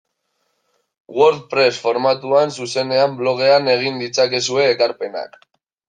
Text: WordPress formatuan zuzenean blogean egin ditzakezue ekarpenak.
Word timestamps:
WordPress 1.17 1.77
formatuan 1.85 2.55
zuzenean 2.57 3.17
blogean 3.21 3.73
egin 3.79 4.05
ditzakezue 4.07 4.71
ekarpenak. 4.75 5.43